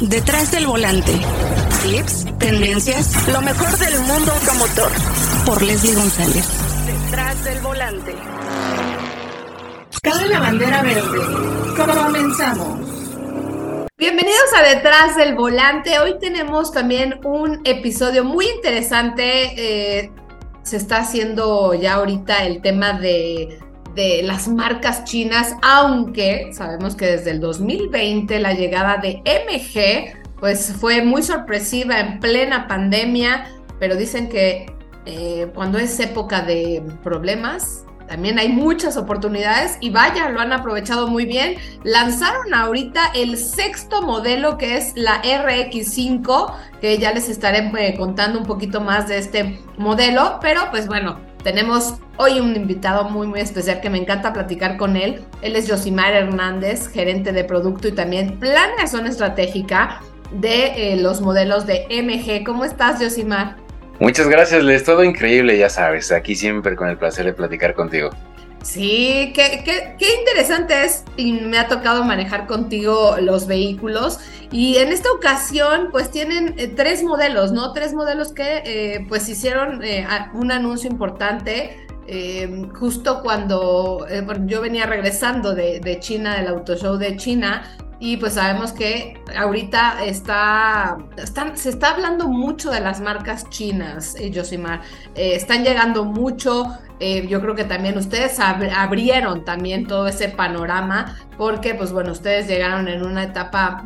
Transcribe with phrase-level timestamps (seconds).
[0.00, 1.12] Detrás del volante.
[1.82, 4.90] Tips, tendencias, lo mejor del mundo automotor.
[5.46, 6.48] Por Leslie González.
[6.84, 8.14] Detrás del volante.
[10.02, 11.18] Cabe la bandera verde.
[11.76, 12.78] Comenzamos.
[13.96, 15.98] Bienvenidos a Detrás del Volante.
[16.00, 20.00] Hoy tenemos también un episodio muy interesante.
[20.02, 20.12] Eh,
[20.64, 23.60] se está haciendo ya ahorita el tema de
[23.94, 30.74] de las marcas chinas, aunque sabemos que desde el 2020 la llegada de MG pues
[30.78, 33.46] fue muy sorpresiva en plena pandemia,
[33.78, 34.66] pero dicen que
[35.06, 41.08] eh, cuando es época de problemas, también hay muchas oportunidades y vaya, lo han aprovechado
[41.08, 41.56] muy bien.
[41.84, 48.38] Lanzaron ahorita el sexto modelo que es la RX5, que ya les estaré eh, contando
[48.38, 53.38] un poquito más de este modelo, pero pues bueno, tenemos hoy un invitado muy, muy
[53.38, 55.22] especial que me encanta platicar con él.
[55.42, 60.00] Él es Josimar Hernández, gerente de producto y también planeación estratégica
[60.32, 62.44] de eh, los modelos de MG.
[62.44, 63.56] ¿Cómo estás, Josimar?
[64.00, 64.82] Muchas gracias, Les.
[64.82, 66.10] Todo increíble, ya sabes.
[66.10, 68.10] Aquí siempre con el placer de platicar contigo.
[68.64, 74.88] Sí, qué, qué, interesante es y me ha tocado manejar contigo los vehículos y en
[74.88, 77.74] esta ocasión pues tienen eh, tres modelos, ¿no?
[77.74, 81.86] Tres modelos que eh, pues hicieron eh, un anuncio importante
[82.78, 84.06] justo cuando
[84.44, 87.62] yo venía regresando de, de China, del Auto Show de China
[88.00, 90.98] y pues sabemos que ahorita está,
[91.54, 94.80] se está hablando mucho de las marcas chinas, eh, Josimar.
[95.14, 96.66] Eh, están llegando mucho.
[97.00, 102.46] Eh, yo creo que también ustedes abrieron también todo ese panorama porque, pues bueno, ustedes
[102.46, 103.84] llegaron en una etapa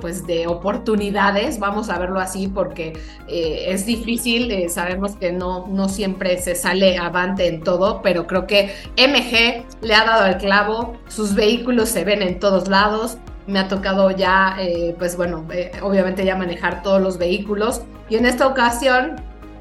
[0.00, 2.94] pues de oportunidades, vamos a verlo así, porque
[3.28, 4.68] es difícil.
[4.70, 9.94] sabemos que no, no siempre se sale avante en todo, pero creo que MG le
[9.94, 10.96] ha dado el clavo.
[11.06, 15.72] Sus vehículos se ven en todos lados me ha tocado ya, eh, pues bueno, eh,
[15.82, 17.82] obviamente ya manejar todos los vehículos.
[18.08, 19.16] Y en esta ocasión,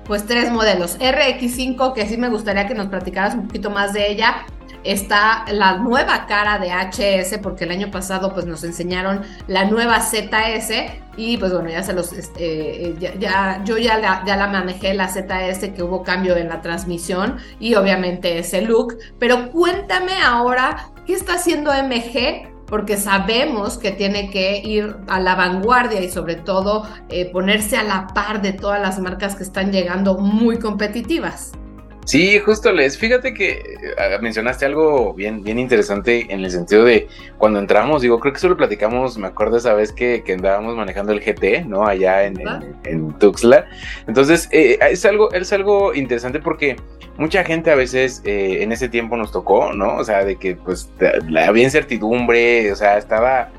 [0.06, 1.00] pues tres modelos.
[1.00, 4.46] RX5, que sí me gustaría que nos platicaras un poquito más de ella.
[4.84, 10.00] Está la nueva cara de HS, porque el año pasado pues nos enseñaron la nueva
[10.00, 10.72] ZS
[11.18, 14.96] y pues bueno, ya se los, este, eh, ya, yo ya la, ya la manejé,
[14.96, 18.98] la ZS, que hubo cambio en la transmisión y obviamente ese look.
[19.19, 25.36] Pero cuéntame ahora, ¿qué está haciendo MG porque sabemos que tiene que ir a la
[25.36, 29.74] vanguardia y sobre todo eh, ponerse a la par de todas las marcas que están
[29.74, 31.52] llegando muy competitivas.
[32.06, 37.07] Sí, justo les, fíjate que eh, mencionaste algo bien, bien interesante en el sentido de
[37.38, 40.75] cuando entramos, digo, creo que eso lo platicamos, me acuerdo esa vez que, que andábamos
[40.75, 41.85] manejando el GT, ¿no?
[41.85, 42.41] Allá en,
[42.85, 43.66] en, Tuxtla.
[44.07, 46.75] Entonces, eh, es, algo, es algo interesante porque
[47.17, 49.97] mucha gente a veces eh, en ese tiempo nos tocó, ¿no?
[49.97, 50.91] O sea, de que pues
[51.38, 53.51] había incertidumbre, o sea, estaba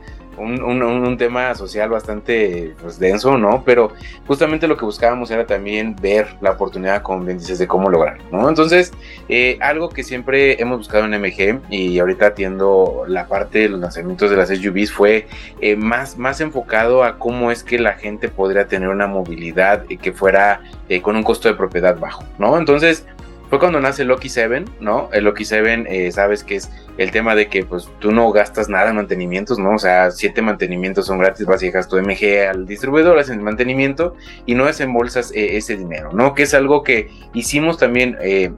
[0.43, 3.63] un, tema social bastante pues, denso, ¿no?
[3.65, 3.93] Pero
[4.27, 8.49] justamente lo que buscábamos era también ver la oportunidad, con bien de cómo lograr, ¿no?
[8.49, 8.93] Entonces,
[9.29, 13.81] eh, algo que siempre hemos buscado en MG y ahorita atiendo la parte de los
[13.81, 15.27] lanzamientos de las SUVs fue
[15.61, 20.13] eh, más, más enfocado a cómo es que la gente podría tener una movilidad que
[20.13, 20.61] fuera
[21.03, 22.59] con un costo de propiedad bajo, ¿no?
[22.59, 23.07] Entonces,
[23.53, 25.11] fue cuando nace Loki 7, ¿no?
[25.13, 28.71] El Loki 7, eh, sabes que es el tema de que pues tú no gastas
[28.71, 29.75] nada en mantenimientos, ¿no?
[29.75, 34.17] O sea, siete mantenimientos son gratis, vas y dejas tu MG al distribuidor, hacen mantenimiento
[34.47, 36.35] y no desembolsas eh, ese dinero, ¿no?
[36.35, 38.53] Que es algo que hicimos también eh,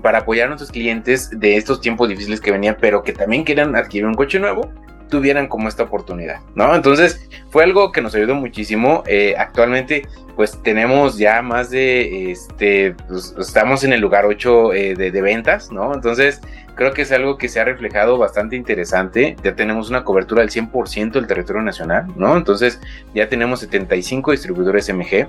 [0.00, 3.74] para apoyar a nuestros clientes de estos tiempos difíciles que venían, pero que también quieran
[3.74, 4.70] adquirir un coche nuevo
[5.10, 6.74] tuvieran como esta oportunidad, ¿no?
[6.74, 9.02] Entonces fue algo que nos ayudó muchísimo.
[9.06, 10.04] Eh, actualmente
[10.40, 15.70] pues tenemos ya más de, este, pues, estamos en el lugar 8 eh, de, ventas,
[15.70, 15.92] ¿no?
[15.92, 16.40] Entonces
[16.76, 19.36] creo que es algo que se ha reflejado bastante interesante.
[19.44, 22.38] Ya tenemos una cobertura del 100% del territorio nacional, ¿no?
[22.38, 22.80] Entonces
[23.14, 25.26] ya tenemos 75 distribuidores MG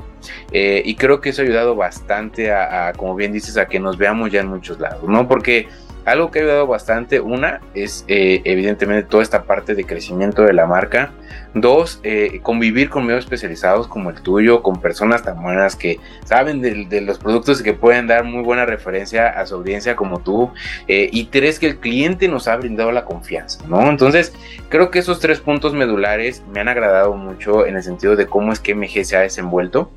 [0.54, 3.82] eh, y creo que eso ha ayudado bastante a, a, como bien dices, a que
[3.82, 5.28] nos veamos ya en muchos lados, ¿no?
[5.28, 5.68] Porque
[6.06, 10.54] algo que ha ayudado bastante, una, es eh, evidentemente toda esta parte de crecimiento de
[10.54, 11.12] la marca.
[11.54, 16.62] Dos, eh, convivir con medios especializados como el tuyo, con personas tan buenas que saben
[16.62, 20.52] de, los productos que pueden dar muy buena referencia a su audiencia como tú.
[20.88, 23.90] Eh, y tres, que el cliente nos ha brindado la confianza, ¿no?
[23.90, 24.34] Entonces,
[24.70, 28.54] creo que esos tres puntos medulares me han agradado mucho en el sentido de cómo
[28.54, 29.92] es que MG se ha desenvuelto.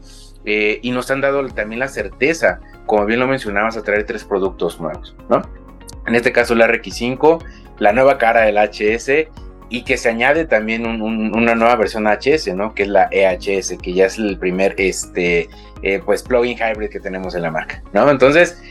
[0.47, 4.79] y nos han dado también la certeza, como bien lo mencionabas, a traer tres productos
[4.79, 5.64] nuevos, ¿no?
[6.07, 7.45] En este caso el RX5,
[7.79, 9.29] la nueva cara del HS
[9.69, 12.75] y que se añade también una nueva versión HS, ¿no?
[12.75, 15.49] Que es la EHS, que ya es el primer, este,
[15.83, 18.09] eh, pues, plugin hybrid que tenemos en la marca, ¿no?
[18.11, 18.63] Entonces,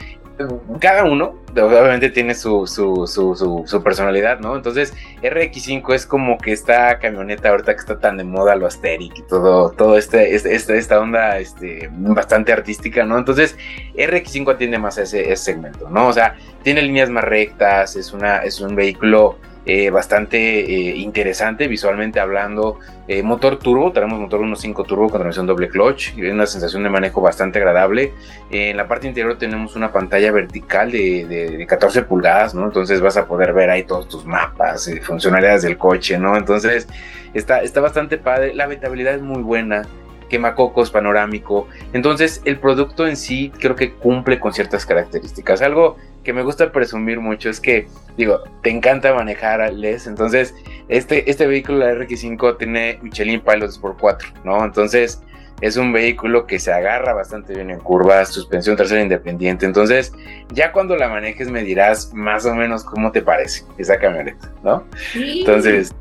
[0.80, 4.56] cada uno obviamente tiene su, su, su, personalidad, ¿no?
[4.56, 9.20] Entonces, RX5 es como que esta camioneta ahorita que está tan de moda, lo asteric
[9.20, 13.18] y todo, todo este, este, este, esta onda este, bastante artística, ¿no?
[13.18, 13.56] Entonces,
[13.96, 16.08] RX5 atiende más a ese, ese segmento, ¿no?
[16.08, 21.68] O sea, tiene líneas más rectas, es, una, es un vehículo eh, bastante eh, interesante
[21.68, 22.80] visualmente hablando.
[23.08, 26.90] Eh, motor turbo, tenemos motor 1.5 turbo con transmisión doble clutch, y una sensación de
[26.90, 28.14] manejo bastante agradable.
[28.50, 32.66] en la parte interior tenemos una pantalla vertical de, 14 pulgadas, ¿no?
[32.66, 36.36] Entonces vas a poder ver ahí todos tus mapas, funcionalidades del coche, ¿no?
[36.36, 36.88] Entonces
[37.34, 39.84] está, está bastante padre, la habitabilidad es muy buena
[40.30, 41.68] quemacocos panorámico.
[41.94, 45.62] Entonces, el producto en sí creo que cumple con ciertas características.
[45.62, 47.88] Algo que me gusta presumir mucho es que,
[48.18, 50.56] digo, te encanta manejar Les, entonces
[50.88, 54.64] este, este vehículo, la RX5, tiene Michelin Pilot Sport 4, ¿no?
[54.64, 55.22] Entonces
[55.62, 60.14] es un vehículo que se agarra bastante bien en curvas, suspensión trasera independiente, entonces
[60.52, 64.84] ya cuando la manejes me dirás más o menos cómo te parece esa camioneta, ¿no?
[65.12, 65.40] Sí.
[65.42, 65.94] Entonces...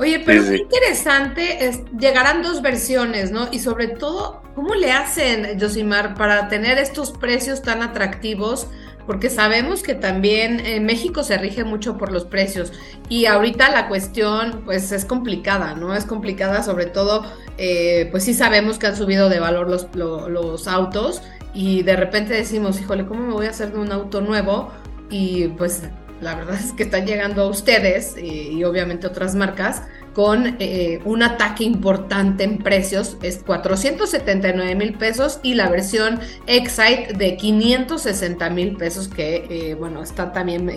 [0.00, 3.48] Oye, pero qué interesante, es, llegarán dos versiones, ¿no?
[3.52, 8.66] Y sobre todo, ¿cómo le hacen, Josimar, para tener estos precios tan atractivos?
[9.06, 12.72] porque sabemos que también en México se rige mucho por los precios
[13.08, 15.96] y ahorita la cuestión pues es complicada, ¿no?
[15.96, 17.24] Es complicada sobre todo,
[17.58, 22.34] eh, pues sí sabemos que han subido de valor los, los autos y de repente
[22.34, 24.70] decimos, híjole, ¿cómo me voy a hacer de un auto nuevo?
[25.10, 25.82] Y pues
[26.20, 29.82] la verdad es que están llegando a ustedes eh, y obviamente otras marcas
[30.14, 37.14] con eh, un ataque importante en precios, es 479 mil pesos y la versión Excite
[37.16, 40.70] de 560 mil pesos que, eh, bueno, está también...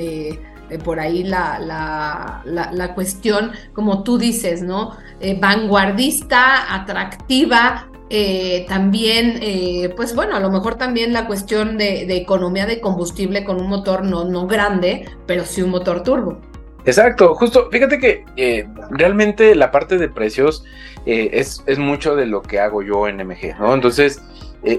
[0.83, 2.41] por ahí la, la,
[2.71, 4.97] la, cuestión, como tú dices, ¿no?
[5.39, 12.65] vanguardista, atractiva, eh, también, eh, pues bueno, a lo mejor también la cuestión de, economía
[12.65, 16.39] de combustible con un motor no, no grande, pero sí un motor turbo.
[16.85, 20.65] Exacto, justo, fíjate que eh, realmente la parte de precios
[21.05, 23.73] es, es, mucho de lo que hago yo en MG, ¿no?
[23.73, 24.21] Entonces,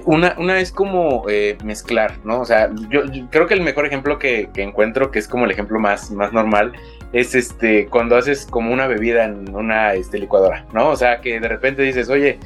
[0.05, 1.25] una, una es como
[1.63, 2.39] mezclar, ¿no?
[2.39, 5.51] O sea, yo, creo que el mejor ejemplo que, que, encuentro, que es como el
[5.51, 6.73] ejemplo más, más normal,
[7.15, 10.89] es este, cuando haces como una bebida en una este, licuadora, ¿no?
[10.89, 12.39] O sea, que de repente dices, oye,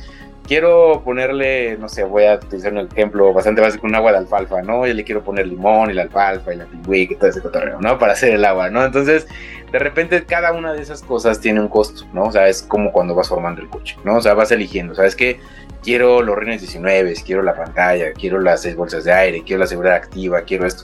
[0.50, 4.64] quiero ponerle, no sé, voy a utilizar un ejemplo bastante básico, un agua de alfalfa,
[4.64, 4.88] ¿no?
[4.88, 7.80] Yo le quiero poner limón y la alfalfa y la pingüí y todo ese cotorreo,
[7.80, 8.00] ¿no?
[8.00, 8.84] Para hacer el agua, ¿no?
[8.84, 9.28] Entonces,
[9.72, 12.24] de repente cada una de esas cosas tiene un costo, ¿no?
[12.24, 14.16] O sea, es como cuando vas formando el coche, ¿no?
[14.16, 15.40] O sea, vas eligiendo, ¿sabes qué?
[15.84, 19.68] Quiero los rines 19, quiero la pantalla, quiero las seis bolsas de aire, quiero la
[19.68, 20.84] seguridad activa, quiero esto.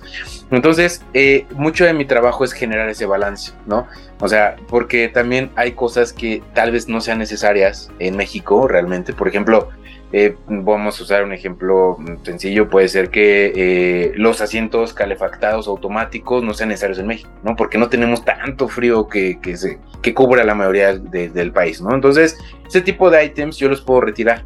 [0.52, 3.88] Entonces, eh, mucho de mi trabajo es generar ese balance, ¿no?
[4.20, 9.12] O sea, porque también hay cosas que tal vez no sean necesarias en México realmente.
[9.14, 9.70] Por ejemplo,
[10.18, 16.42] eh, vamos a usar un ejemplo sencillo, puede ser que eh, los asientos calefactados automáticos
[16.42, 17.58] no sean necesarios en México, ¿no?
[17.58, 21.94] Porque no tenemos tanto frío que, que, se, que cubra la mayoría del país, ¿no?
[21.94, 24.46] Entonces, ese tipo de ítems yo los puedo retirar.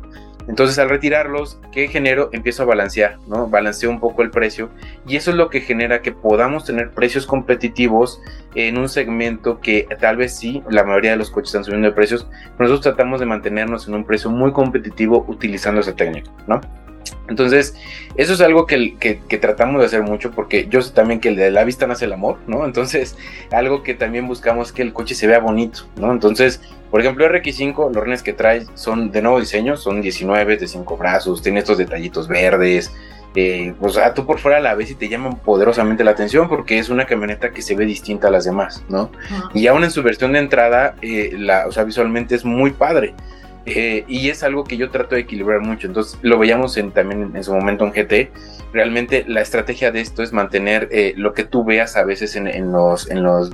[0.49, 2.31] Entonces al retirarlos, ¿qué genero?
[2.33, 3.47] Empiezo a balancear, ¿no?
[3.47, 4.71] Balanceo un poco el precio
[5.07, 8.19] y eso es lo que genera que podamos tener precios competitivos
[8.55, 11.93] en un segmento que tal vez sí, la mayoría de los coches están subiendo de
[11.93, 16.59] precios, nosotros tratamos de mantenernos en un precio muy competitivo utilizando esa técnica, ¿no?
[17.27, 17.75] Entonces,
[18.15, 21.35] eso es algo que, que, tratamos de hacer mucho porque yo sé también que el
[21.35, 22.65] de la vista nace el amor, ¿no?
[22.65, 23.17] Entonces,
[23.51, 26.11] algo que también buscamos es que el coche se vea bonito, ¿no?
[26.11, 30.67] Entonces, por ejemplo, RX5, los renes que trae son de nuevo diseño, son 19 de
[30.67, 32.91] 5 brazos, tiene estos detallitos verdes.
[33.35, 36.79] Eh, o sea, tú por fuera la ves y te llaman poderosamente la atención porque
[36.79, 39.11] es una camioneta que se ve distinta a las demás, ¿no?
[39.53, 43.13] Y aún en su versión de entrada, eh, la, o sea, visualmente es muy padre.
[43.75, 45.87] Eh, y es algo que yo trato de equilibrar mucho.
[45.87, 48.31] Entonces lo veíamos también en su momento en GT.
[48.73, 52.71] Realmente la estrategia de esto es mantener eh, lo que tú veas a veces en,
[52.71, 53.51] los, en los,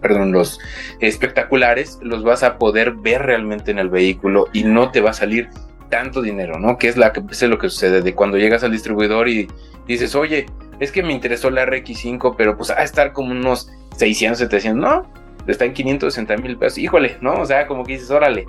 [0.00, 0.60] perdón, los
[1.00, 5.14] espectaculares, los vas a poder ver realmente en el vehículo y no te va a
[5.14, 5.48] salir
[5.88, 6.78] tanto dinero, ¿no?
[6.78, 9.48] Que es, la, es lo que sucede de cuando llegas al distribuidor y
[9.86, 10.46] dices, oye,
[10.80, 15.06] es que me interesó la RX5, pero pues a estar como unos 600, 700, no,
[15.46, 17.34] está en 560 mil pesos, híjole, ¿no?
[17.34, 18.46] O sea, como que dices, órale,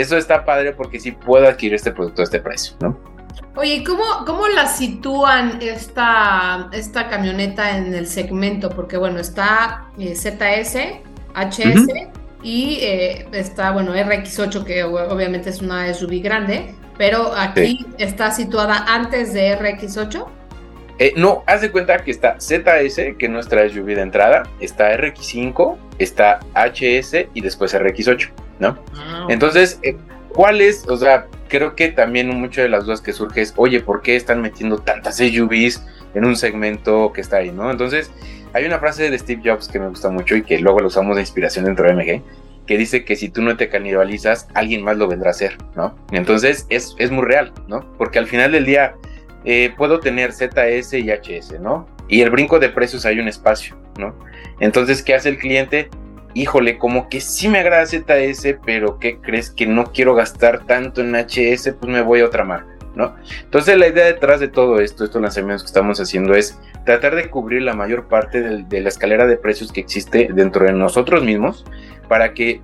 [0.00, 2.98] eso está padre porque sí puedo adquirir este producto a este precio, ¿no?
[3.56, 8.68] Oye, ¿cómo, cómo la sitúan esta, esta camioneta en el segmento?
[8.68, 10.76] Porque bueno, está eh, ZS,
[11.34, 11.88] HS
[12.42, 18.84] y eh, está, bueno, RX8, que obviamente es una SUV grande, pero aquí está situada
[18.86, 20.26] antes de RX8.
[20.98, 24.44] Eh, no, haz de cuenta que está ZS, que no es nuestra SUV de entrada,
[24.60, 28.30] está RX5, está HS y después RX8.
[28.58, 28.78] ¿no?
[28.94, 29.96] Ah, Entonces, eh,
[30.30, 30.86] ¿cuál es?
[30.88, 34.16] O sea, creo que también muchas de las dudas que surge es, oye, ¿por qué
[34.16, 35.82] están metiendo tantas SUVs
[36.14, 37.70] en un segmento que está ahí, ¿no?
[37.70, 38.10] Entonces,
[38.54, 41.16] hay una frase de Steve Jobs que me gusta mucho y que luego lo usamos
[41.16, 42.22] de inspiración dentro de MG,
[42.66, 45.94] que dice que si tú no te canibalizas, alguien más lo vendrá a hacer, ¿no?
[46.10, 47.84] Entonces, es, es muy real, ¿no?
[47.98, 48.94] Porque al final del día,
[49.46, 51.88] eh, puedo tener ZS y HS, ¿no?
[52.08, 54.14] Y el brinco de precios hay un espacio, ¿no?
[54.60, 55.88] Entonces, ¿qué hace el cliente?
[56.34, 61.00] Híjole, como que sí me agrada ZS, pero ¿qué crees que no quiero gastar tanto
[61.00, 61.76] en HS?
[61.80, 62.76] Pues me voy a otra marca.
[62.96, 63.14] ¿no?
[63.44, 67.28] Entonces la idea detrás de todo esto, estos lanzamientos que estamos haciendo es tratar de
[67.28, 71.64] cubrir la mayor parte de, la escalera de precios que existe dentro de nosotros mismos
[72.08, 72.62] para que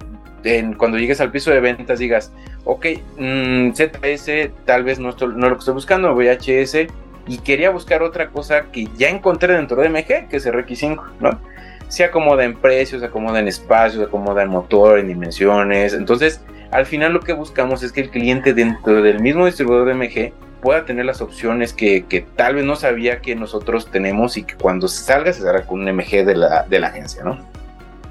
[0.77, 2.33] cuando llegues al piso de ventas digas,
[2.65, 2.87] ok,
[3.19, 6.89] mm, ZS tal vez no, no lo que estoy buscando, voy a HS
[7.27, 11.41] y quería buscar otra cosa que ya encontré dentro de MG, que es RX5, ¿no?
[11.89, 15.93] Se acomoda en precios, se acomoda en espacios, se acomoda en motor, en dimensiones.
[15.93, 19.95] Entonces, al final lo que buscamos es que el cliente dentro del mismo distribuidor de
[19.95, 20.33] MG
[20.63, 24.89] pueda tener las opciones que, tal vez no sabía que nosotros tenemos y que cuando
[24.89, 27.52] salga se salga con un MG de la, de la agencia, ¿no?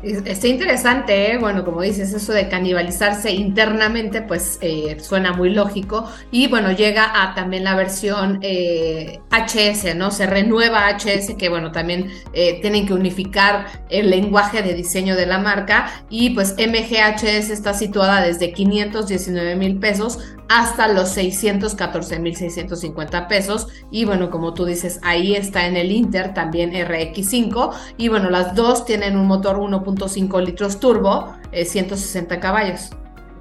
[0.03, 1.37] Está interesante, ¿eh?
[1.37, 6.09] bueno, como dices, eso de canibalizarse internamente, pues eh, suena muy lógico.
[6.31, 10.09] Y bueno, llega a también la versión HS, eh, ¿no?
[10.09, 15.37] Se renueva HS, que bueno, también tienen que unificar el lenguaje de diseño de la
[15.37, 15.91] marca.
[16.09, 20.19] Y pues MGHS está situada desde 519 mil pesos
[20.51, 23.69] hasta los 614 mil 650 pesos.
[23.89, 27.73] Y bueno, como tú dices, ahí está en el Inter también RX5.
[27.95, 32.89] Y bueno, las dos tienen un motor 1 5 litros turbo, 160 eh, caballos.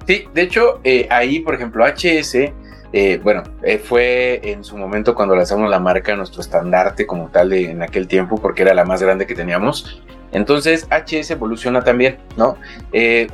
[0.07, 2.53] Sí, de hecho, eh, ahí, por ejemplo, HS,
[2.93, 3.43] eh, bueno,
[3.83, 8.07] fue en su momento cuando lanzamos la marca nuestro estandarte como tal de, en aquel
[8.07, 10.01] tiempo, porque era la más grande que teníamos.
[10.31, 12.55] Entonces, HS evoluciona también, ¿no?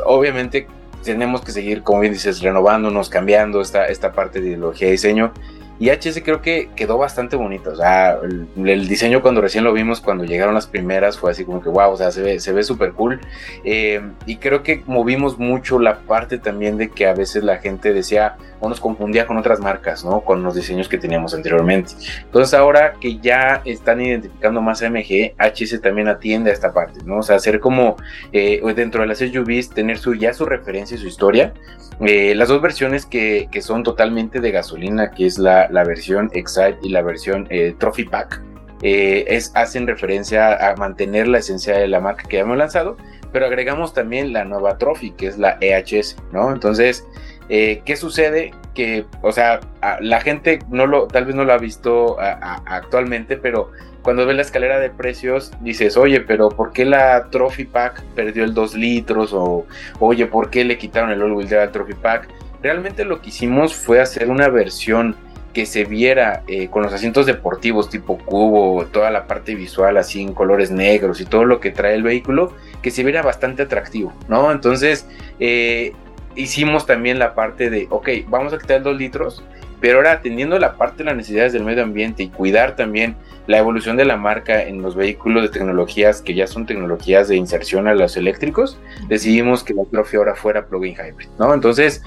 [0.04, 0.66] obviamente
[1.14, 5.32] tenemos que seguir, como bien dices, renovándonos, cambiando esta, esta parte de ideología de diseño.
[5.80, 7.72] Y HS creo que quedó bastante bonito.
[7.72, 11.62] O sea, el, diseño cuando recién lo vimos, cuando llegaron las primeras, fue así como
[11.62, 13.22] que wow, o sea, se ve se ve súper cool.
[13.64, 17.94] Eh, y creo que movimos mucho la parte también de que a veces la gente
[17.94, 20.22] decía o nos confundía con otras marcas, ¿no?
[20.22, 21.94] Con los diseños que teníamos anteriormente.
[22.24, 27.18] Entonces ahora que ya están identificando más MG, HS también atiende a esta parte, ¿no?
[27.18, 27.98] O sea, hacer como
[28.32, 31.54] eh, dentro de las SUVs, tener su, ya su referencia y su historia.
[32.00, 36.30] Eh, las dos versiones que, que son totalmente de gasolina, que es la la, versión
[36.34, 38.42] Excite y la versión eh, Trophy Pack.
[38.84, 42.96] Eh, es, hacen referencia a mantener la esencia de la marca que hemos lanzado,
[43.32, 46.52] pero agregamos también la nueva Trophy, que es la EHS, ¿no?
[46.54, 47.04] Entonces,
[47.50, 48.52] eh, ¿qué sucede?
[48.74, 49.60] Que, o sea,
[50.02, 53.72] la gente no lo, tal vez no lo ha visto actualmente, pero
[54.08, 58.44] cuando ve la escalera de precios, dices, oye, pero ¿por qué la Trophy Pack perdió
[58.46, 59.34] el 2 litros?
[59.34, 59.66] O,
[60.00, 62.30] oye, ¿por qué le quitaron el all-wheel drive al Trophy Pack?
[62.62, 65.16] Realmente lo que hicimos fue hacer una versión
[65.54, 70.22] que se viera eh, con los asientos deportivos tipo cubo, toda la parte visual así
[70.22, 74.14] en colores negros y todo lo que trae el vehículo, que se viera bastante atractivo,
[74.30, 74.52] ¿no?
[74.52, 75.08] Entonces,
[75.40, 75.94] eh,
[76.38, 79.44] hicimos también la parte de, ok, vamos a quitar dos litros,
[79.80, 83.16] pero ahora atendiendo la parte de las necesidades del medio ambiente y cuidar también
[83.48, 87.36] la evolución de la marca en los vehículos de tecnologías que ya son tecnologías de
[87.36, 91.54] inserción a los eléctricos, decidimos que la Trophy ahora fuera plug-in hybrid, ¿no?
[91.54, 92.02] Entonces,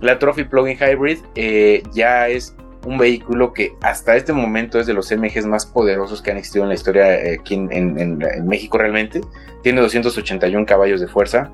[0.00, 4.94] la Trophy plug-in hybrid eh, ya es un vehículo que hasta este momento es de
[4.94, 9.20] los MGs más poderosos que han existido en la historia eh, aquí en, México realmente.
[9.62, 11.50] Tiene 281 caballos de fuerza,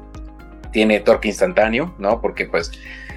[0.73, 2.21] tiene torque instantáneo, ¿no?
[2.21, 2.73] Porque pues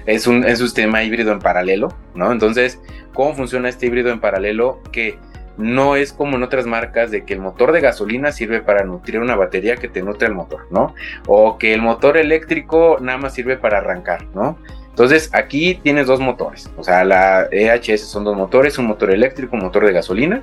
[0.06, 2.32] es un, es un sistema híbrido en paralelo, ¿no?
[2.32, 2.80] Entonces,
[3.12, 4.80] ¿cómo funciona este híbrido en paralelo?
[4.92, 5.18] Que
[5.56, 9.20] no es como en otras marcas de que el motor de gasolina sirve para nutrir
[9.20, 10.94] una batería que te nutre el motor, ¿no?
[11.26, 14.58] O que el motor eléctrico nada más sirve para arrancar, ¿no?
[14.88, 19.56] Entonces aquí tienes dos motores, o sea, la EHS son dos motores, un motor eléctrico,
[19.56, 20.42] un motor de gasolina.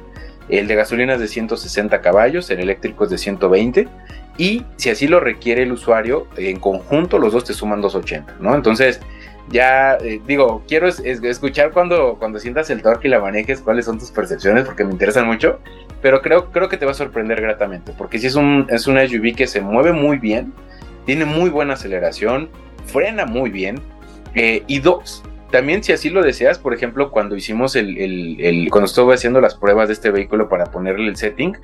[0.49, 3.87] El de gasolina es de 160 caballos, el eléctrico es de 120
[4.37, 8.55] y si así lo requiere el usuario, en conjunto los dos te suman 280, ¿no?
[8.55, 9.01] Entonces
[9.49, 13.99] ya eh, digo, quiero escuchar cuando, cuando sientas el torque y la manejes cuáles son
[13.99, 15.59] tus percepciones porque me interesan mucho,
[16.01, 19.05] pero creo, creo que te va a sorprender gratamente porque si es un, es una
[19.07, 20.53] SUV que se mueve muy bien,
[21.05, 22.49] tiene muy buena aceleración,
[22.85, 23.81] frena muy bien,
[24.35, 28.85] eh, y dos, también si así lo deseas, por ejemplo, cuando hicimos el, el, cuando
[28.85, 31.57] estuve haciendo las pruebas de este vehículo para ponerle el setting,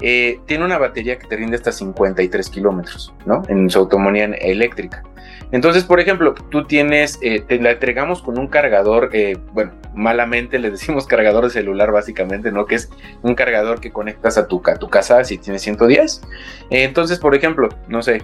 [0.00, 3.42] eh, tiene una batería que te rinde hasta 53 kilómetros, ¿no?
[3.48, 5.02] En su autonomía eléctrica.
[5.50, 9.10] Entonces, por ejemplo, tú tienes, eh, te la entregamos con un cargador,
[9.52, 12.66] bueno, malamente le decimos cargador de celular básicamente, ¿no?
[12.66, 12.90] Que es
[13.22, 16.22] un cargador que conectas a tu, tu casa si tienes 110.
[16.70, 18.22] entonces, por ejemplo, no sé,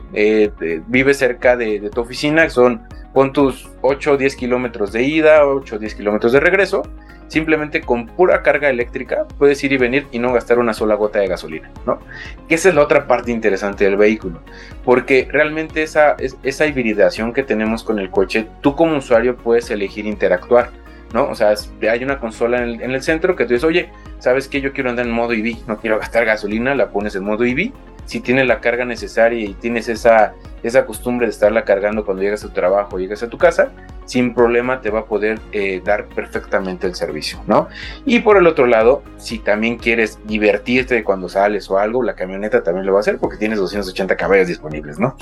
[0.87, 2.83] vives cerca de, de tu oficina, son
[3.15, 6.83] con tus 8 o 10 kilómetros de ida, 8 o 10 kilómetros de regreso,
[7.29, 11.21] simplemente con pura carga eléctrica puedes ir y venir y no gastar una sola gota
[11.21, 12.01] de gasolina, ¿no?
[12.49, 14.41] Que esa es la otra parte interesante del vehículo,
[14.85, 20.07] porque realmente esa, esa hibridación que tenemos con el coche, tú como usuario puedes elegir
[20.07, 20.71] interactuar,
[21.13, 21.29] ¿no?
[21.29, 21.55] O sea,
[21.89, 25.07] hay una consola en el, centro que tú dices, oye, ¿sabes que Yo quiero andar
[25.07, 27.73] en modo EV, no quiero gastar gasolina, la pones en modo EV
[28.07, 32.43] si tienes la carga necesaria y tienes esa, esa costumbre de estarla cargando cuando llegas
[32.43, 33.71] a tu trabajo, llegas a tu casa,
[34.07, 37.69] sin problema te va a poder eh, dar perfectamente el servicio, ¿no?
[38.07, 42.63] Y por el otro lado, si también quieres divertirte cuando sales o algo, la camioneta
[42.63, 45.17] también lo va a hacer porque tienes 280 caballos disponibles, ¿no?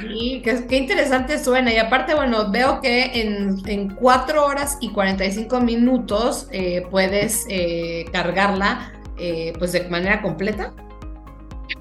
[0.00, 1.72] Sí, qué, interesante suena.
[1.72, 8.06] Y aparte, bueno, veo que en, en 4 horas y 45 minutos eh, puedes eh,
[8.12, 8.92] cargarla
[9.58, 10.72] pues de manera completa.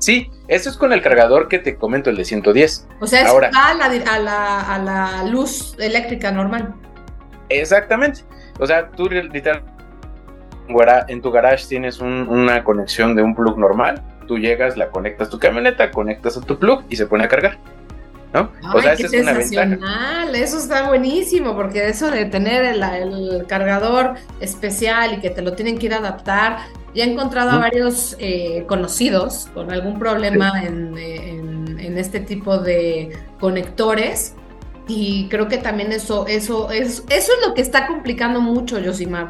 [0.05, 2.87] Sí, eso es con el cargador que te comento, el de 110.
[2.99, 6.75] O sea, es Ahora, a, la, a, la, luz eléctrica normal.
[7.49, 8.21] Exactamente.
[8.59, 9.63] O sea, tú literal
[11.07, 14.03] en tu garage tienes una conexión de un plug normal.
[14.27, 17.57] Tú llegas, la conectas tu camioneta, conectas a tu plug y se pone a cargar.
[18.31, 18.51] ¿No?
[18.75, 20.29] o sea, esa es una ventaja.
[20.35, 25.53] Eso está buenísimo, porque eso de tener el, el, cargador especial y que te lo
[25.53, 26.57] tienen que ir a adaptar,
[26.95, 30.95] ya he encontrado a varios eh, conocidos con algún problema en,
[31.97, 34.33] este tipo de conectores
[34.85, 39.29] y creo que también eso, eso, es, eso es lo que está complicando mucho, Yosimar.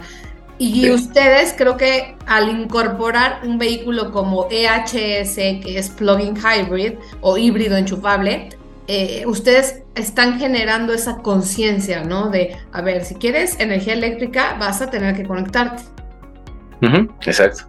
[0.57, 7.37] Y ustedes creo que al incorporar un vehículo como EHS, que es plug-in hybrid o
[7.37, 8.49] híbrido enchufable,
[8.87, 12.29] eh, ustedes están generando esa conciencia, ¿no?
[12.29, 15.83] De, a ver, si quieres energía eléctrica, vas a tener que conectarte
[16.81, 17.63] exacto.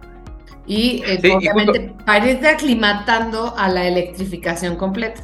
[0.65, 5.23] Y eh, obviamente para ir aclimatando a la electrificación completa.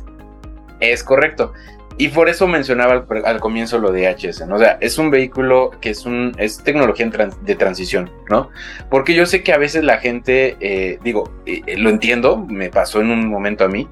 [0.80, 1.54] Es correcto.
[1.98, 4.56] Y por eso mencionaba al, comienzo lo de HS, ¿no?
[4.56, 7.08] O sea, es un vehículo que es un es tecnología
[7.42, 8.50] de transición, ¿no?
[8.90, 13.00] Porque yo sé que a veces la gente, eh, digo, eh, lo entiendo, me pasó
[13.00, 13.88] en un momento a mí,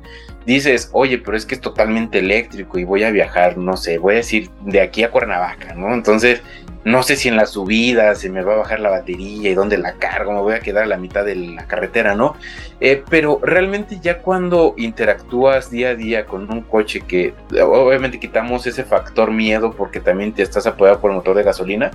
[0.47, 4.15] dices, oye, pero es que es totalmente eléctrico y voy a viajar, no sé, voy
[4.15, 5.93] a decir de aquí a Cuernavaca, ¿no?
[5.93, 6.41] Entonces,
[6.83, 9.77] no sé si en la subida se me va a bajar la batería y dónde
[9.77, 12.35] la cargo, me voy a quedar a la mitad de la carretera, ¿no?
[12.79, 18.65] Eh, pero realmente ya cuando interactúas día a día con un coche que obviamente quitamos
[18.65, 21.91] ese factor miedo porque también te estás apoyado por el motor de gasolina,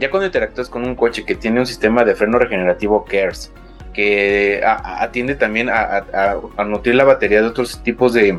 [0.00, 3.52] ya cuando interactúas con un coche que tiene un sistema de freno regenerativo CARES,
[3.94, 6.36] que atiende también a,
[6.66, 8.38] nutrir la batería de otros tipos de,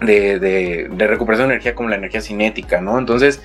[0.00, 2.98] de recuperación de energía como la energía cinética, ¿no?
[2.98, 3.40] Entonces,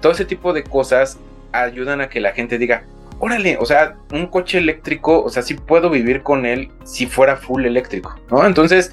[0.00, 1.18] todo ese tipo de cosas
[1.52, 2.84] ayudan a que la gente diga,
[3.18, 7.36] órale, o sea, un coche eléctrico, o sea, sí puedo vivir con él si fuera
[7.36, 8.46] full eléctrico, ¿no?
[8.46, 8.92] Entonces,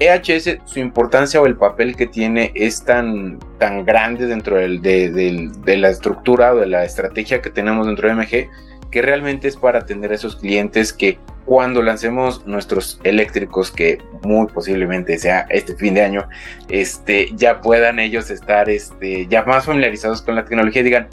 [0.00, 5.76] EHS, su importancia o el papel que tiene es tan, tan grande dentro del, de,
[5.76, 8.50] la estructura o de la estrategia que tenemos dentro de MG,
[8.90, 14.46] que realmente es para atender a esos clientes que cuando lancemos nuestros eléctricos, que muy
[14.46, 16.28] posiblemente sea este fin de año,
[16.68, 21.08] este, ya puedan ellos estar este, ya más familiarizados con la tecnología y digan,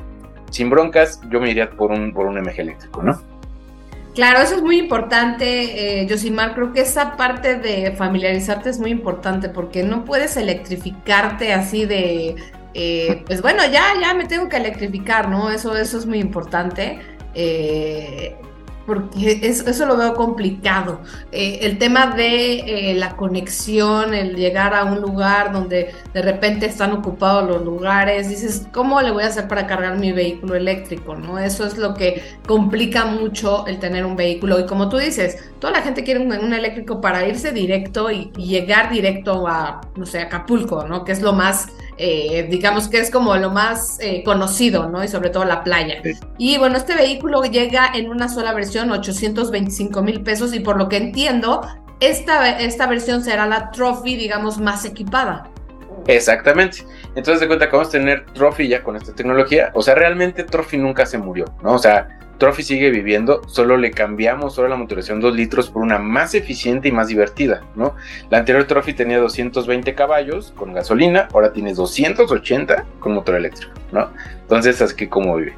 [0.50, 3.22] sin broncas, yo me iría por un, por un MG eléctrico, ¿no?
[4.14, 6.54] Claro, eso es muy importante, eh, Josimar.
[6.54, 12.36] Creo que esa parte de familiarizarte es muy importante porque no puedes electrificarte así de,
[12.74, 15.50] eh, pues bueno, ya, ya me tengo que electrificar, ¿no?
[15.50, 17.00] Eso, eso es muy importante.
[17.34, 18.36] Eh,
[18.86, 21.02] porque eso, lo veo complicado.
[21.32, 26.66] Eh, el tema de eh, la conexión, el llegar a un lugar donde de repente
[26.66, 31.16] están ocupados los lugares, dices, ¿cómo le voy a hacer para cargar mi vehículo eléctrico?
[31.16, 31.40] ¿no?
[31.40, 34.60] Eso es lo que complica mucho el tener un vehículo.
[34.60, 38.92] Y como tú dices, toda la gente quiere un, eléctrico para irse directo y, llegar
[38.92, 41.06] directo a, no sé, Acapulco, ¿no?
[41.06, 45.04] Que es lo más, eh, digamos que es como lo más conocido, ¿no?
[45.04, 46.02] Y sobre todo la playa.
[46.38, 50.90] Y bueno, este vehículo llega en una sola versión 825 mil pesos y por lo
[50.90, 51.62] que entiendo,
[52.00, 55.52] esta, esta versión será la Trophy, digamos, más equipada.
[56.08, 56.80] Exactamente.
[57.16, 59.72] Entonces de cuenta que vamos a tener Trophy ya con esta tecnología.
[59.74, 61.74] O sea, realmente Trophy nunca se murió, ¿no?
[61.74, 62.08] O sea,
[62.42, 66.88] Trophy sigue viviendo, solo le cambiamos solo la motorización 2 litros por una más eficiente
[66.88, 67.96] y más divertida, ¿no?
[68.32, 74.10] La anterior Trophy tenía 220 caballos con gasolina, ahora tiene 280 con motor eléctrico, ¿no?
[74.52, 75.56] Entonces, así que cómo vive.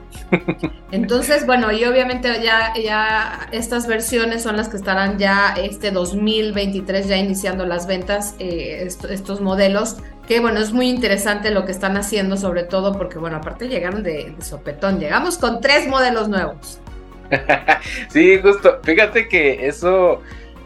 [0.91, 7.07] Entonces, bueno, y obviamente ya, ya estas versiones son las que estarán ya este 2023
[7.07, 11.97] ya iniciando las ventas, eh, estos modelos, que bueno, es muy interesante lo que están
[11.97, 16.79] haciendo, sobre todo porque, bueno, aparte llegaron de, sopetón, llegamos con tres modelos nuevos.
[18.09, 20.21] sí, justo, fíjate que eso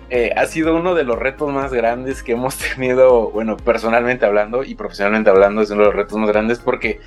[0.10, 4.66] eh, ha sido uno de los retos más grandes que hemos tenido, bueno, personalmente hablando
[4.66, 7.00] y profesionalmente hablando, es uno de los retos más grandes porque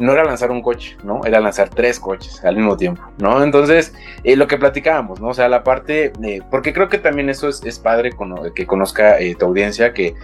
[0.00, 1.24] no era lanzar un coche, ¿no?
[1.24, 3.42] Era lanzar tres coches al mismo tiempo, ¿no?
[3.44, 5.28] Entonces, eh, lo que platicábamos, ¿no?
[5.28, 6.12] O sea, la parte,
[6.50, 8.10] porque creo que también eso es, padre
[8.54, 10.14] que conozca eh, tu audiencia, que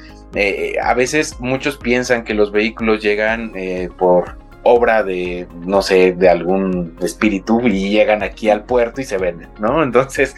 [0.82, 3.52] a veces muchos piensan que los vehículos llegan
[3.96, 9.16] por obra de, no sé, de algún espíritu y llegan aquí al puerto y se
[9.16, 9.82] venden, ¿no?
[9.82, 10.34] Entonces,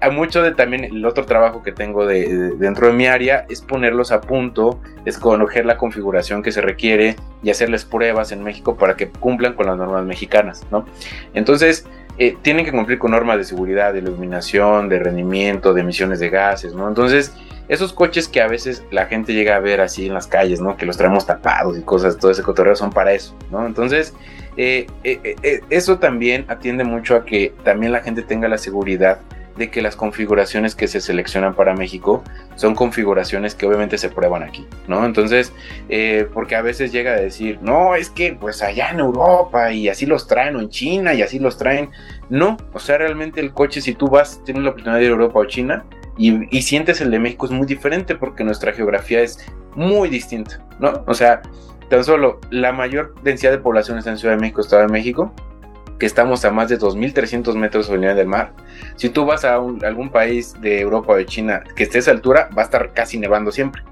[0.00, 3.60] a mucho de también el otro trabajo que tengo de, dentro de mi área es
[3.60, 8.76] ponerlos a punto, es conocer la configuración que se requiere y hacerles pruebas en México
[8.76, 10.86] para que cumplan con las normas mexicanas, ¿no?
[11.34, 11.86] Entonces,
[12.18, 16.28] eh, tienen que cumplir con normas de seguridad, de iluminación, de rendimiento, de emisiones de
[16.28, 16.86] gases, ¿no?
[16.86, 17.34] Entonces,
[17.70, 20.76] esos coches que a veces la gente llega a ver así en las calles, ¿no?
[20.76, 23.64] Que los traemos tapados y cosas, todo ese cotorreo son para eso, ¿no?
[23.64, 24.12] Entonces,
[24.56, 29.20] eh, eh, eso también atiende mucho a que también la gente tenga la seguridad
[29.56, 32.24] de que las configuraciones que se seleccionan para México
[32.56, 35.04] son configuraciones que obviamente se prueban aquí, ¿no?
[35.04, 35.52] Entonces,
[35.88, 39.88] eh, porque a veces llega a decir, no, es que pues allá en Europa y
[39.88, 41.90] así los traen, o en China y así los traen.
[42.30, 45.12] No, o sea, realmente el coche, si tú vas, tienes la oportunidad de ir a
[45.12, 45.84] Europa o China
[46.20, 49.38] y, sientes el de México, es muy diferente porque nuestra geografía es
[49.74, 51.02] muy distinta, ¿no?
[51.06, 51.40] O sea,
[51.88, 55.32] tan solo la mayor densidad de población está en Ciudad de México, Estado de México,
[55.98, 58.52] que estamos a más de 2.300 metros sobre el nivel del mar.
[58.96, 62.10] Si tú vas a algún país de Europa o de China que esté a esa
[62.10, 63.82] altura, va a estar casi nevando siempre.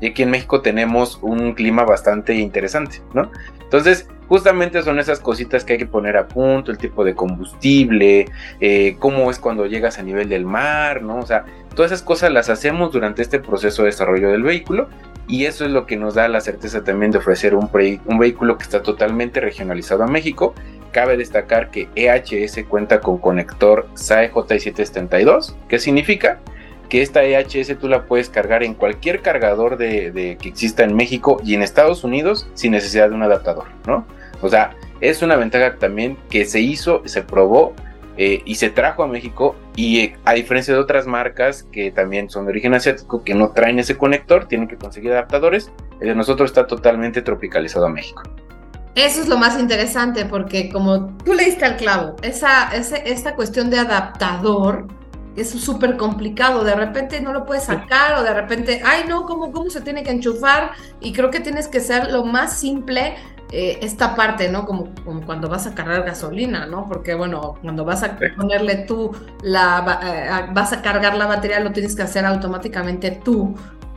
[0.00, 3.30] Y aquí en México tenemos un clima bastante interesante, ¿no?
[3.62, 8.26] Entonces, justamente son esas cositas que hay que poner a punto, el tipo de combustible,
[8.60, 11.18] eh, cómo es cuando llegas a nivel del mar, ¿no?
[11.18, 11.44] O sea,
[11.78, 14.88] todas esas cosas las hacemos durante este proceso de desarrollo del vehículo
[15.28, 17.70] y eso es lo que nos da la certeza también de ofrecer un,
[18.18, 20.56] vehículo que está totalmente regionalizado a México
[20.90, 26.40] Cabe destacar que EHS cuenta con conector SAE J772, que significa
[26.88, 31.40] que esta EHS tú la puedes cargar en cualquier cargador de, que exista en México
[31.44, 34.04] y en Estados Unidos sin necesidad de un adaptador, ¿no?
[34.42, 37.72] O sea, es una ventaja también que se hizo, se probó
[38.20, 42.28] eh, y se trajo a México y eh, a diferencia de otras marcas que también
[42.28, 46.14] son de origen asiático que no traen ese conector, tienen que conseguir adaptadores, el de
[46.16, 48.22] nosotros está totalmente tropicalizado a México.
[48.96, 53.70] Eso es lo más interesante porque como tú le diste al clavo, esa, esa, cuestión
[53.70, 54.88] de adaptador
[55.36, 59.52] es súper complicado, de repente no lo puedes sacar o de repente, ay no, ¿cómo,
[59.52, 60.72] ¿cómo se tiene que enchufar?
[61.00, 63.14] Y creo que tienes que ser lo más simple
[63.50, 64.66] eh, esta parte, ¿no?
[64.66, 66.86] Como, como, cuando vas a cargar gasolina, ¿no?
[66.86, 69.10] Porque bueno, cuando vas a ponerle tú,
[69.42, 73.54] la, eh, vas a cargar la batería, lo tienes que hacer automáticamente tú.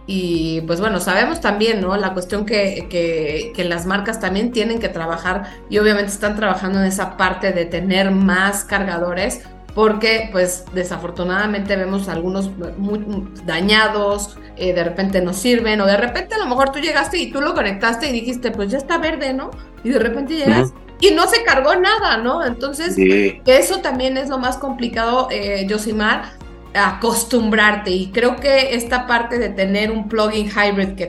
[0.07, 1.95] Y pues bueno, sabemos también, ¿no?
[1.95, 6.85] La cuestión que, que, las marcas también tienen que trabajar y obviamente están trabajando en
[6.85, 9.41] esa parte de tener más cargadores
[9.73, 16.35] porque pues desafortunadamente vemos algunos muy dañados, eh, de repente no sirven o de repente
[16.35, 19.33] a lo mejor tú llegaste y tú lo conectaste y dijiste pues ya está verde,
[19.33, 19.51] ¿no?
[19.83, 22.45] Y de repente llegas y no se cargó nada, ¿no?
[22.45, 26.33] Entonces eso también es lo más complicado, eh, Josimar,
[26.73, 31.07] acostumbrarte y creo que esta parte de tener un plugin hybrid que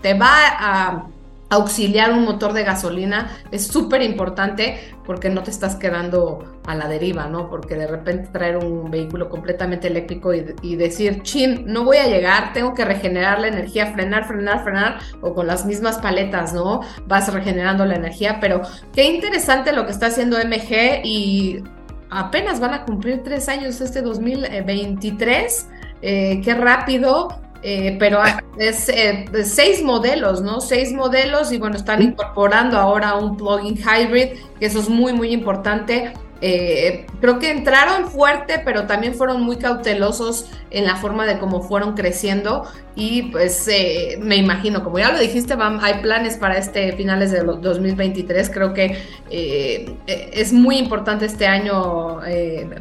[0.00, 1.06] te, va a
[1.54, 6.88] auxiliar un motor de gasolina es súper importante porque no te estás quedando a la
[6.88, 7.50] deriva, ¿no?
[7.50, 12.52] Porque de repente traer un vehículo completamente eléctrico y, decir, chin, no voy a llegar,
[12.52, 16.80] tengo que regenerar la energía, frenar, frenar, frenar, o con las mismas paletas, ¿no?
[17.06, 18.62] Vas regenerando la energía, pero
[18.94, 21.62] qué interesante lo que está haciendo MG y
[22.10, 25.68] apenas van a cumplir tres años este 2023.
[26.00, 27.28] Eh, qué rápido.
[27.66, 28.20] Eh, pero
[28.58, 30.60] es eh, seis modelos, ¿no?
[30.60, 35.32] Seis modelos y bueno, están incorporando ahora un plugin hybrid, que eso es muy, muy
[35.32, 36.12] importante.
[36.46, 41.62] Eh, creo que entraron fuerte, pero también fueron muy cautelosos en la forma de cómo
[41.62, 42.70] fueron creciendo.
[42.94, 47.40] Y pues eh, me imagino, como ya lo dijiste, hay planes para este finales de
[47.40, 48.50] 2023.
[48.50, 48.98] Creo que
[49.30, 52.20] eh, es muy importante este año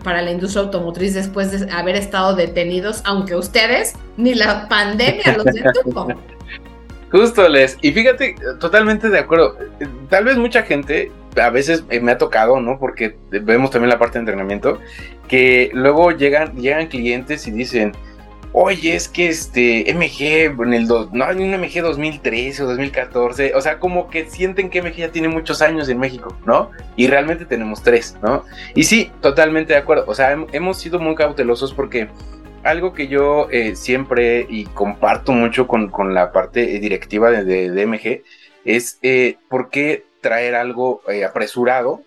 [0.04, 5.46] para la industria automotriz después de haber estado detenidos, aunque ustedes ni la pandemia los
[5.46, 6.10] detuvo.
[7.14, 7.78] Justo, Les.
[7.82, 9.56] Y fíjate, totalmente de acuerdo.
[10.10, 12.80] Tal vez mucha gente, a veces me ha tocado, ¿no?
[12.80, 14.80] Porque vemos también la parte de entrenamiento,
[15.28, 17.94] que luego llegan, llegan clientes y dicen,
[18.54, 23.62] oye, es que este MG en el no hay un MG 2013 o 2014, o
[23.62, 26.70] sea, como que sienten que MG ya tiene muchos años en México, ¿no?
[26.96, 28.46] Y realmente tenemos tres, ¿no?
[28.76, 32.08] Y sí, totalmente de acuerdo, o sea, hemos sido muy cautelosos porque
[32.64, 38.24] algo que yo eh, siempre y comparto mucho con, la parte directiva de, DMG
[38.66, 39.70] es eh, por
[40.24, 42.02] traer algo eh, apresurado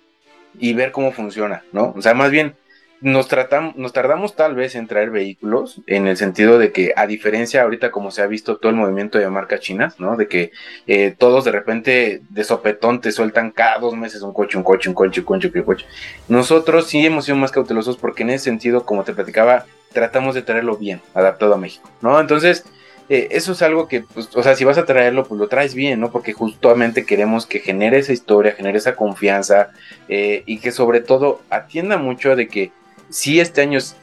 [0.59, 1.95] y ver cómo funciona, ¿no?
[1.97, 2.57] O sea, más bien,
[3.01, 7.07] nos, tratamos, nos tardamos tal vez en traer vehículos, en el sentido de que, a
[7.07, 10.17] diferencia ahorita como se ha visto todo el movimiento de marcas chinas, ¿no?
[10.17, 10.51] De que
[10.87, 14.89] eh, todos de repente de sopetón te sueltan cada dos meses un coche, un coche,
[14.89, 15.87] un coche, un coche, un coche.
[16.29, 20.43] Nosotros sí hemos sido más cautelosos porque en ese sentido, como te platicaba, tratamos de
[20.43, 22.19] traerlo bien, adaptado a México, ¿no?
[22.19, 22.65] Entonces,
[23.09, 25.75] eh, eso es algo que, pues, o sea, si vas a traerlo, pues lo traes
[25.75, 26.11] bien, ¿no?
[26.11, 29.71] Porque justamente queremos que genere esa historia, genere esa confianza
[30.09, 32.73] eh, y que sobre todo atienda mucho de que
[33.09, 33.97] sí este año es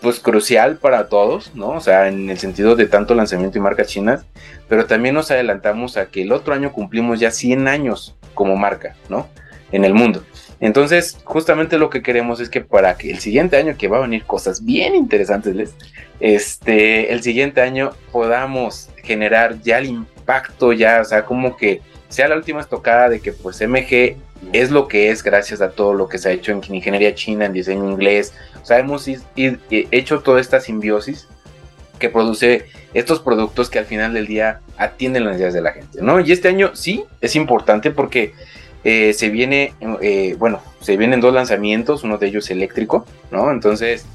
[0.00, 1.70] pues crucial para todos, ¿no?
[1.70, 4.24] O sea, en el sentido de tanto lanzamiento y marcas chinas,
[4.68, 8.94] pero también nos adelantamos a que el otro año cumplimos ya 100 años como marca,
[9.08, 9.28] ¿no?
[9.72, 10.22] En el mundo.
[10.60, 14.00] Entonces, justamente lo que queremos es que para que el siguiente año, que va a
[14.00, 15.74] venir cosas bien interesantes,
[16.20, 22.28] este, el siguiente año podamos generar ya el impacto, ya, o sea, como que sea
[22.28, 24.16] la última estocada de que pues MG
[24.52, 27.46] es lo que es gracias a todo lo que se ha hecho en ingeniería china,
[27.46, 28.34] en diseño inglés.
[28.62, 31.28] O sea, hemos hecho toda esta simbiosis
[31.98, 35.98] que produce estos productos que al final del día atienden las necesidades de la gente,
[36.00, 36.20] ¿no?
[36.20, 38.32] Y este año sí es importante porque
[38.84, 43.50] eh, se viene, eh, bueno, se vienen dos lanzamientos, uno de ellos eléctrico, ¿no?
[43.50, 44.06] Entonces,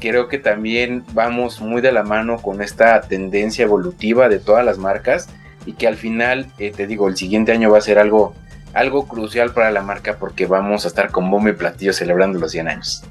[0.00, 4.78] creo que también vamos muy de la mano con esta tendencia evolutiva de todas las
[4.78, 5.28] marcas
[5.66, 8.34] y que al final, eh, te digo, el siguiente año va a ser algo
[8.74, 12.52] algo crucial para la marca porque vamos a estar con bombo y platillo celebrando los
[12.52, 13.04] 100 años.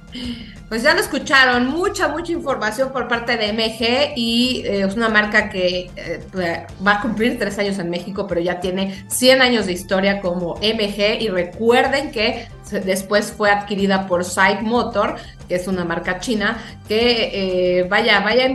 [0.72, 5.10] Pues ya lo escucharon, mucha, mucha información por parte de MG y eh, es una
[5.10, 9.66] marca que eh, va a cumplir tres años en México, pero ya tiene 100 años
[9.66, 12.48] de historia como MG y recuerden que
[12.86, 15.18] después fue adquirida por Side Motor,
[15.50, 16.58] que es una marca china,
[16.88, 18.48] que eh, vaya, vaya,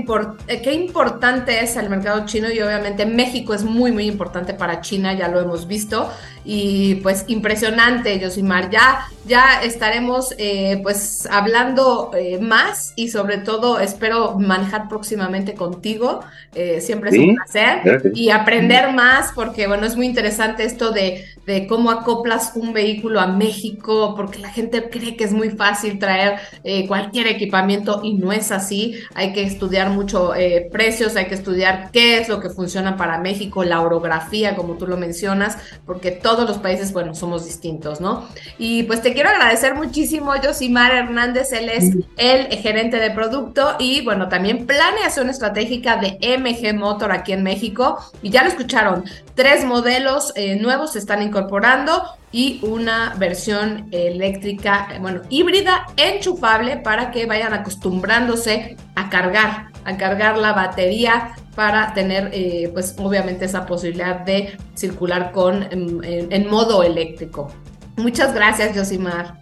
[0.46, 2.50] qué importante es el mercado chino.
[2.50, 6.10] Y obviamente México es muy, muy importante para China, ya lo hemos visto
[6.46, 10.34] y pues impresionante, Josimar, ya, ya estaremos
[10.82, 16.20] pues hablando eh, más y sobre todo espero manejar próximamente contigo.
[16.54, 21.26] Eh, siempre es un placer y aprender más porque, bueno, es muy interesante esto de,
[21.44, 25.98] de, cómo acoplas un vehículo a México, porque la gente cree que es muy fácil
[25.98, 28.94] traer eh, cualquier equipamiento y no es así.
[29.14, 30.32] Hay que estudiar mucho
[30.70, 34.86] precios, hay que estudiar qué es lo que funciona para México, la orografía, como tú
[34.86, 38.28] lo mencionas, porque todos los países, bueno, somos distintos, ¿no?
[38.58, 44.02] Y pues te quiero agradecer muchísimo, Josimar Hernández, él es el gerente de producto y
[44.02, 47.98] bueno, también planeación estratégica de MG Motor aquí en México.
[48.22, 54.88] Y ya lo escucharon, tres modelos eh, nuevos se están incorporando y una versión eléctrica,
[54.92, 61.92] eh, bueno, híbrida, enchufable para que vayan acostumbrándose a cargar, a cargar la batería para
[61.94, 67.50] tener, eh, pues obviamente esa posibilidad de circular con en modo eléctrico.
[67.96, 69.38] Muchas gracias, Josimar.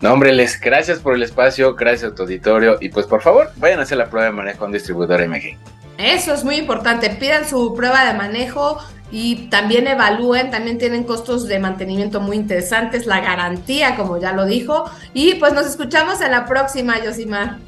[0.00, 3.50] No, hombre, les gracias por el espacio, gracias a tu auditorio y pues por favor
[3.56, 5.58] vayan a hacer la prueba de manejo en distribuidor MG.
[5.98, 8.78] Eso es muy importante, pidan su prueba de manejo
[9.10, 14.46] y también evalúen, también tienen costos de mantenimiento muy interesantes, la garantía, como ya lo
[14.46, 17.58] dijo, y pues nos escuchamos en la próxima, Yosimar.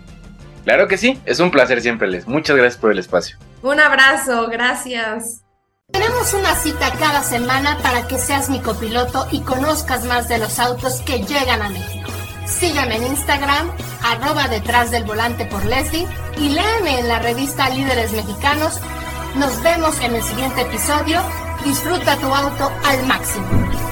[0.64, 2.26] Claro que sí, es un placer siempre, Les.
[2.26, 3.36] Muchas gracias por el espacio.
[3.62, 5.42] Un abrazo, gracias.
[5.92, 10.58] Tenemos una cita cada semana para que seas mi copiloto y conozcas más de los
[10.58, 12.10] autos que llegan a México.
[12.46, 13.70] Sígueme en Instagram,
[14.02, 16.06] arroba detrás del volante por Leslie
[16.38, 18.80] y léeme en la revista Líderes Mexicanos.
[19.36, 21.20] Nos vemos en el siguiente episodio.
[21.64, 23.91] Disfruta tu auto al máximo.